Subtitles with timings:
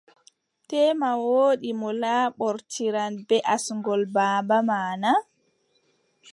[0.67, 5.11] Teema woodi mo laɓɓotiran bee asngol baaba ma na?